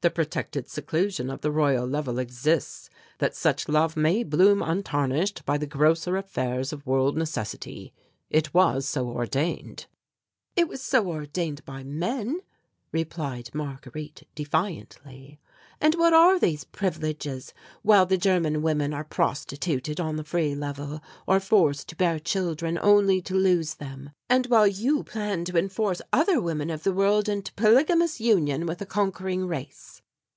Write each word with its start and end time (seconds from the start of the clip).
The 0.00 0.10
protected 0.10 0.68
seclusion 0.70 1.28
of 1.28 1.40
the 1.40 1.50
Royal 1.50 1.84
Level 1.84 2.20
exists 2.20 2.88
that 3.18 3.34
such 3.34 3.68
love 3.68 3.96
may 3.96 4.22
bloom 4.22 4.62
untarnished 4.62 5.44
by 5.44 5.58
the 5.58 5.66
grosser 5.66 6.16
affairs 6.16 6.72
of 6.72 6.86
world 6.86 7.16
necessity. 7.16 7.92
It 8.30 8.54
was 8.54 8.86
so 8.86 9.08
ordained." 9.08 9.86
"It 10.54 10.68
was 10.68 10.80
so 10.82 11.08
ordained 11.08 11.64
by 11.64 11.82
men," 11.82 12.42
replied 12.92 13.50
Marguerite 13.52 14.28
defiantly, 14.36 15.40
"and 15.80 15.94
what 15.94 16.12
are 16.12 16.40
these 16.40 16.64
privileges 16.64 17.54
while 17.82 18.04
the 18.06 18.18
German 18.18 18.62
women 18.62 18.92
are 18.92 19.04
prostituted 19.04 20.00
on 20.00 20.16
the 20.16 20.24
Free 20.24 20.52
Level 20.52 21.00
or 21.24 21.38
forced 21.38 21.88
to 21.90 21.96
bear 21.96 22.18
children 22.18 22.76
only 22.82 23.20
to 23.22 23.34
lose 23.36 23.74
them 23.74 24.10
and 24.28 24.46
while 24.46 24.66
you 24.66 25.04
plan 25.04 25.44
to 25.44 25.56
enforce 25.56 26.02
other 26.12 26.40
women 26.40 26.70
of 26.70 26.82
the 26.82 26.94
world 26.94 27.28
into 27.28 27.52
polygamous 27.52 28.20
union 28.20 28.66
with 28.66 28.82
a 28.82 28.86
conquering 28.86 29.46
race?" 29.46 30.02